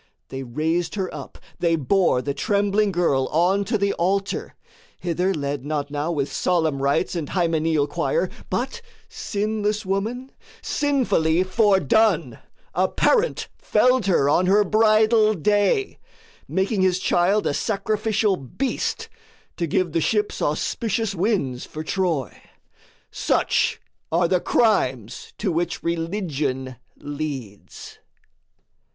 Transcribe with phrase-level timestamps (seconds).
[0.29, 4.55] They raised her up, they bore the trembling girl On to the altar
[4.99, 10.31] hither led not now With solemn rites and hymeneal choir, But sinless woman,
[10.63, 12.39] sinfully foredone,
[12.73, 15.99] A parent felled her on her bridal day,
[16.47, 19.07] Making his child a sacrificial beast
[19.57, 22.35] To give the ships auspicious winds for Troy:
[23.11, 23.79] Such
[24.11, 27.99] are the crimes to which Religion leads.